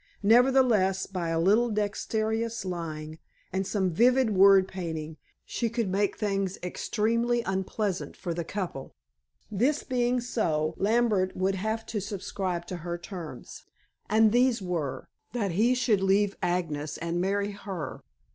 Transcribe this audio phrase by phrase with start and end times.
[0.23, 3.19] Nevertheless, by a little dexterous lying,
[3.53, 8.95] and some vivid word painting, she could make things extremely unpleasant for the couple.
[9.51, 13.65] This being so, Lambert would have to subscribe to her terms.
[14.09, 18.01] And these were, that he should leave Agnes and marry her.